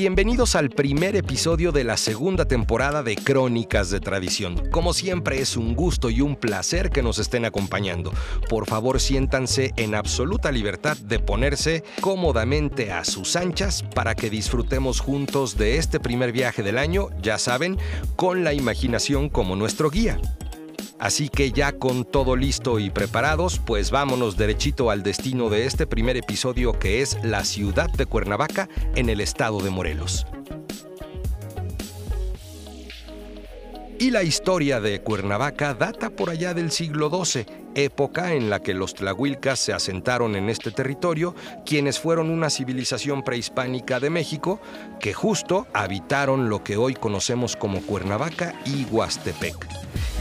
[0.00, 4.70] Bienvenidos al primer episodio de la segunda temporada de Crónicas de Tradición.
[4.70, 8.10] Como siempre es un gusto y un placer que nos estén acompañando.
[8.48, 15.00] Por favor siéntanse en absoluta libertad de ponerse cómodamente a sus anchas para que disfrutemos
[15.00, 17.76] juntos de este primer viaje del año, ya saben,
[18.16, 20.18] con la imaginación como nuestro guía.
[21.00, 25.86] Así que ya con todo listo y preparados, pues vámonos derechito al destino de este
[25.86, 30.26] primer episodio que es la ciudad de Cuernavaca en el estado de Morelos.
[33.98, 38.74] Y la historia de Cuernavaca data por allá del siglo XII, época en la que
[38.74, 44.60] los tlahuilcas se asentaron en este territorio, quienes fueron una civilización prehispánica de México
[45.00, 49.66] que justo habitaron lo que hoy conocemos como Cuernavaca y Huastepec.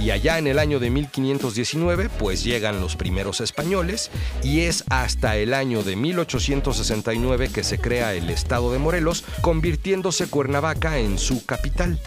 [0.02, 4.12] Y allá en el año de 1519, pues llegan los primeros españoles
[4.44, 10.28] y es hasta el año de 1869 que se crea el estado de Morelos, convirtiéndose
[10.28, 12.00] Cuernavaca en su capital.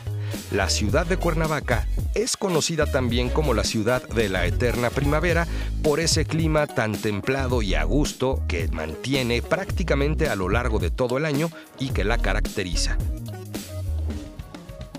[0.53, 5.47] La ciudad de Cuernavaca es conocida también como la ciudad de la eterna primavera
[5.83, 10.91] por ese clima tan templado y a gusto que mantiene prácticamente a lo largo de
[10.91, 12.99] todo el año y que la caracteriza.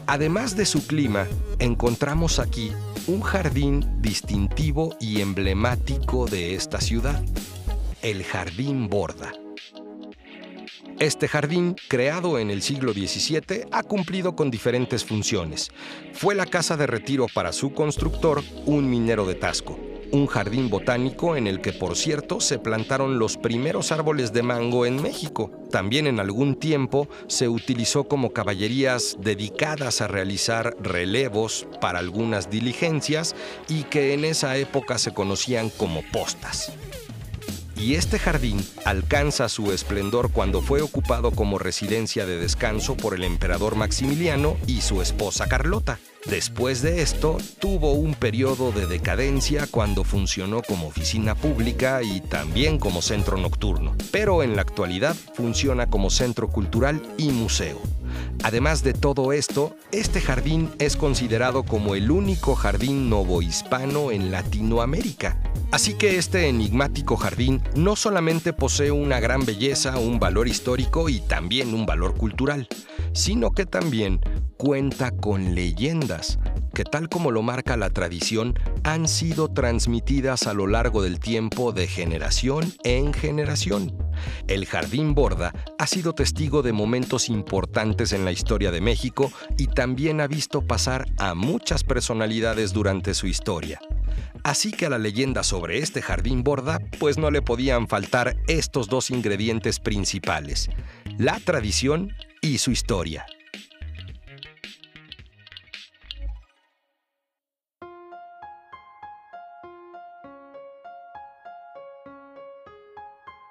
[0.07, 1.27] Además de su clima,
[1.59, 2.71] encontramos aquí
[3.05, 7.23] un jardín distintivo y emblemático de esta ciudad,
[8.01, 9.31] el Jardín Borda.
[10.99, 15.71] Este jardín, creado en el siglo XVII, ha cumplido con diferentes funciones.
[16.13, 19.79] Fue la casa de retiro para su constructor, un minero de Tasco
[20.13, 24.85] un jardín botánico en el que, por cierto, se plantaron los primeros árboles de mango
[24.85, 25.51] en México.
[25.71, 33.35] También en algún tiempo se utilizó como caballerías dedicadas a realizar relevos para algunas diligencias
[33.67, 36.71] y que en esa época se conocían como postas
[37.83, 43.25] y este jardín alcanza su esplendor cuando fue ocupado como residencia de descanso por el
[43.25, 45.99] emperador Maximiliano y su esposa Carlota.
[46.25, 52.79] Después de esto, tuvo un periodo de decadencia cuando funcionó como oficina pública y también
[52.79, 57.81] como centro nocturno, pero en la actualidad funciona como centro cultural y museo.
[58.43, 65.39] Además de todo esto, este jardín es considerado como el único jardín novohispano en Latinoamérica
[65.73, 71.19] Así que este enigmático jardín no solamente posee una gran belleza, un valor histórico y
[71.19, 72.67] también un valor cultural,
[73.11, 74.19] sino que también
[74.57, 76.37] cuenta con leyendas
[76.75, 78.53] que tal como lo marca la tradición
[78.83, 83.97] han sido transmitidas a lo largo del tiempo de generación en generación.
[84.47, 89.67] El Jardín Borda ha sido testigo de momentos importantes en la historia de México y
[89.67, 93.79] también ha visto pasar a muchas personalidades durante su historia.
[94.43, 98.89] Así que a la leyenda sobre este jardín borda, pues no le podían faltar estos
[98.89, 100.69] dos ingredientes principales,
[101.17, 102.11] la tradición
[102.41, 103.25] y su historia.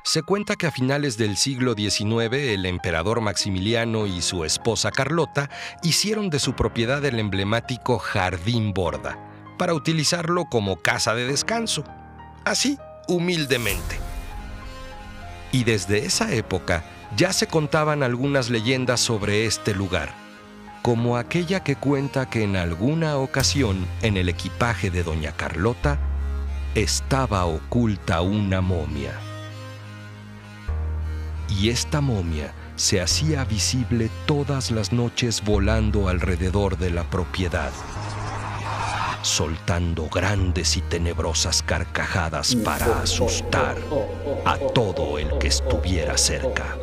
[0.04, 5.48] Se cuenta que a finales del siglo XIX el emperador Maximiliano y su esposa Carlota
[5.84, 9.16] hicieron de su propiedad el emblemático Jardín Borda
[9.58, 11.84] para utilizarlo como casa de descanso,
[12.44, 14.00] así humildemente.
[15.52, 16.82] Y desde esa época
[17.16, 20.12] ya se contaban algunas leyendas sobre este lugar,
[20.82, 25.96] como aquella que cuenta que en alguna ocasión en el equipaje de doña Carlota
[26.74, 29.12] estaba oculta una momia.
[31.58, 37.72] Y esta momia se hacía visible todas las noches volando alrededor de la propiedad
[39.22, 43.76] soltando grandes y tenebrosas carcajadas para asustar
[44.44, 46.76] a todo el que estuviera cerca.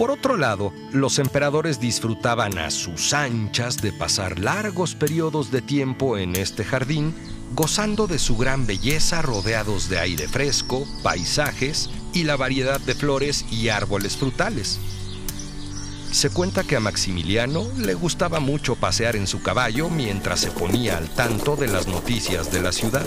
[0.00, 6.16] Por otro lado, los emperadores disfrutaban a sus anchas de pasar largos periodos de tiempo
[6.16, 7.14] en este jardín
[7.52, 13.44] gozando de su gran belleza rodeados de aire fresco, paisajes y la variedad de flores
[13.50, 14.80] y árboles frutales.
[16.10, 20.96] Se cuenta que a Maximiliano le gustaba mucho pasear en su caballo mientras se ponía
[20.96, 23.04] al tanto de las noticias de la ciudad.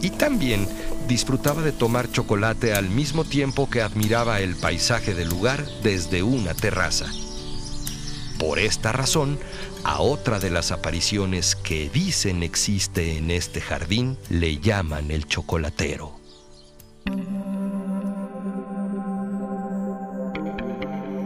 [0.00, 0.68] Y también
[1.10, 6.54] disfrutaba de tomar chocolate al mismo tiempo que admiraba el paisaje del lugar desde una
[6.54, 7.06] terraza.
[8.38, 9.36] Por esta razón,
[9.82, 16.12] a otra de las apariciones que dicen existe en este jardín le llaman el chocolatero.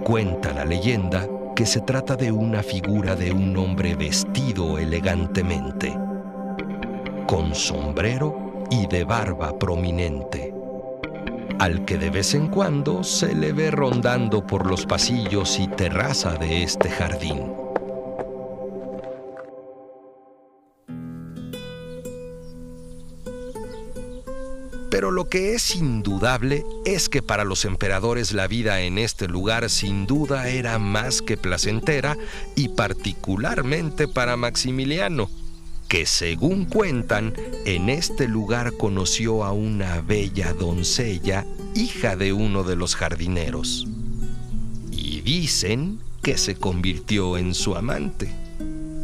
[0.02, 5.94] Cuenta la leyenda que se trata de una figura de un hombre vestido elegantemente,
[7.26, 8.43] con sombrero
[8.74, 10.52] y de barba prominente,
[11.60, 16.32] al que de vez en cuando se le ve rondando por los pasillos y terraza
[16.34, 17.52] de este jardín.
[24.90, 29.70] Pero lo que es indudable es que para los emperadores la vida en este lugar
[29.70, 32.16] sin duda era más que placentera
[32.56, 35.28] y particularmente para Maximiliano,
[35.94, 37.34] que según cuentan,
[37.66, 41.46] en este lugar conoció a una bella doncella,
[41.76, 43.86] hija de uno de los jardineros.
[44.90, 48.28] Y dicen que se convirtió en su amante.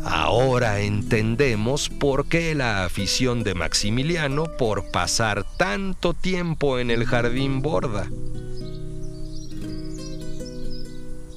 [0.02, 7.62] Ahora entendemos por qué la afición de Maximiliano por pasar tanto tiempo en el jardín
[7.62, 8.10] borda.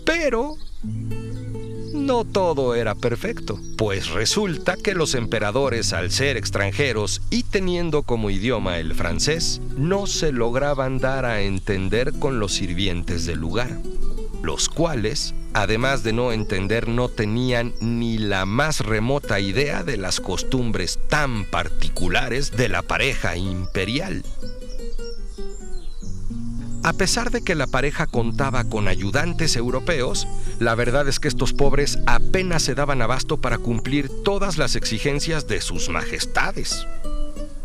[0.03, 0.55] Pero
[2.05, 8.29] no todo era perfecto, pues resulta que los emperadores, al ser extranjeros y teniendo como
[8.29, 13.79] idioma el francés, no se lograban dar a entender con los sirvientes del lugar
[14.43, 20.19] los cuales, además de no entender, no tenían ni la más remota idea de las
[20.19, 24.23] costumbres tan particulares de la pareja imperial.
[26.83, 30.27] A pesar de que la pareja contaba con ayudantes europeos,
[30.59, 35.47] la verdad es que estos pobres apenas se daban abasto para cumplir todas las exigencias
[35.47, 36.85] de sus majestades.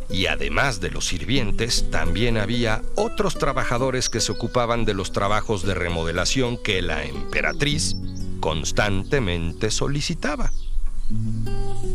[0.08, 5.66] Y además de los sirvientes, también había otros trabajadores que se ocupaban de los trabajos
[5.66, 7.96] de remodelación que la emperatriz
[8.38, 10.52] constantemente solicitaba.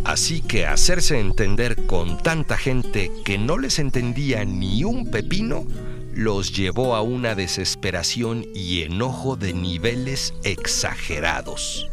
[0.04, 5.66] Así que hacerse entender con tanta gente que no les entendía ni un pepino,
[6.16, 11.90] los llevó a una desesperación y enojo de niveles exagerados.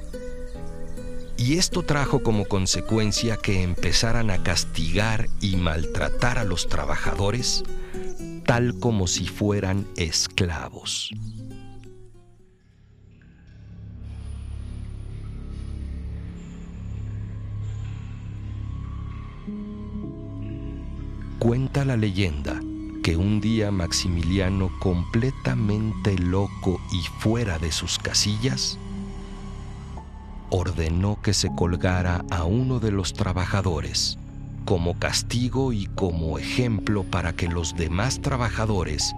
[1.37, 7.65] Y esto trajo como consecuencia que empezaran a castigar y maltratar a los trabajadores
[8.45, 11.11] tal como si fueran esclavos.
[21.39, 22.61] Cuenta la leyenda
[23.03, 28.79] que un día Maximiliano, completamente loco y fuera de sus casillas,
[30.51, 34.19] ordenó que se colgara a uno de los trabajadores
[34.65, 39.15] como castigo y como ejemplo para que los demás trabajadores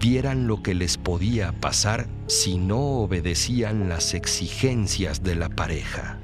[0.00, 6.18] vieran lo que les podía pasar si no obedecían las exigencias de la pareja.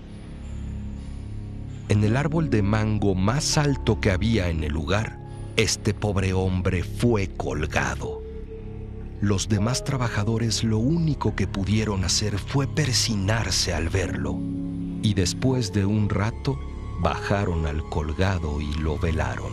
[1.89, 5.19] En el árbol de mango más alto que había en el lugar,
[5.57, 8.23] este pobre hombre fue colgado.
[9.23, 14.39] Los demás trabajadores lo único que pudieron hacer fue persinarse al verlo
[15.03, 16.59] y después de un rato
[17.01, 19.53] bajaron al colgado y lo velaron.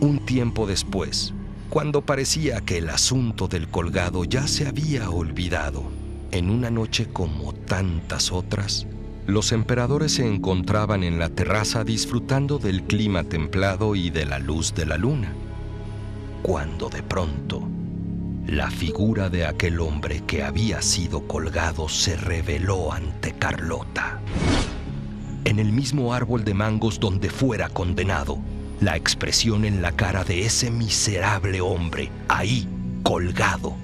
[0.00, 1.32] Un tiempo después,
[1.70, 5.84] cuando parecía que el asunto del colgado ya se había olvidado,
[6.30, 8.86] en una noche como tantas otras,
[9.26, 14.74] los emperadores se encontraban en la terraza disfrutando del clima templado y de la luz
[14.74, 15.32] de la luna
[16.42, 17.62] cuando de pronto
[18.46, 24.18] la figura de aquel hombre que había sido colgado se reveló ante Carlota.
[25.44, 28.38] En el mismo árbol de mangos donde fuera condenado,
[28.80, 32.66] la expresión en la cara de ese miserable hombre, ahí,
[33.02, 33.74] colgado,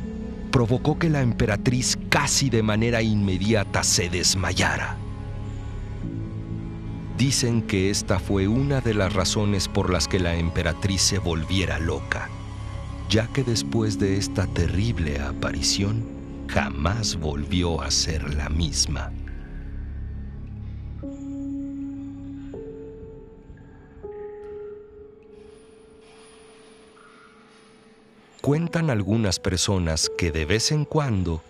[0.50, 4.97] provocó que la emperatriz casi de manera inmediata se desmayara.
[7.16, 11.78] Dicen que esta fue una de las razones por las que la emperatriz se volviera
[11.78, 12.28] loca
[13.08, 16.04] ya que después de esta terrible aparición
[16.49, 19.12] jamás volvió a ser la misma.
[28.40, 31.42] Cuentan algunas personas que de vez en cuando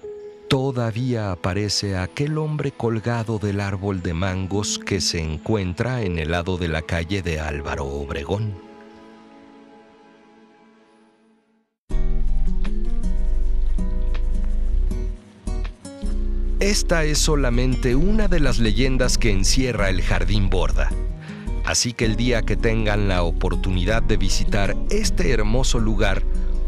[0.57, 6.57] todavía aparece aquel hombre colgado del árbol de mangos que se encuentra en el lado
[6.57, 8.55] de la calle de Álvaro Obregón.
[16.59, 20.91] esta es solamente una de las leyendas que encierra el Jardín Borda.
[21.67, 26.23] Así que el día que tengan la oportunidad de visitar este hermoso lugar,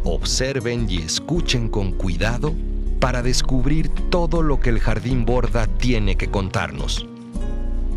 [0.05, 2.55] observen y escuchen con cuidado
[3.01, 7.07] para descubrir todo lo que el Jardín Borda tiene que contarnos.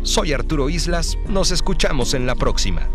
[0.02, 2.88] Soy Arturo Islas, nos escuchamos en la próxima.